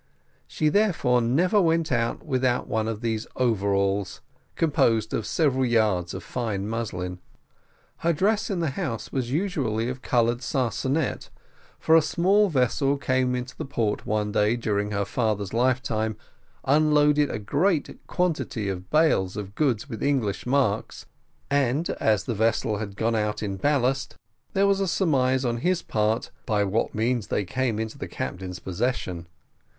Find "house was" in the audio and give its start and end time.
8.71-9.29